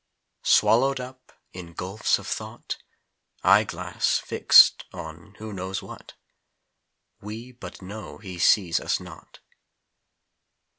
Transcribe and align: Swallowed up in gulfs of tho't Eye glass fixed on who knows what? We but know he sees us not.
Swallowed 0.47 0.99
up 0.99 1.31
in 1.53 1.73
gulfs 1.73 2.17
of 2.17 2.25
tho't 2.35 2.77
Eye 3.43 3.63
glass 3.63 4.17
fixed 4.17 4.83
on 4.91 5.35
who 5.37 5.53
knows 5.53 5.83
what? 5.83 6.15
We 7.21 7.51
but 7.51 7.83
know 7.83 8.17
he 8.17 8.39
sees 8.39 8.79
us 8.79 8.99
not. 8.99 9.41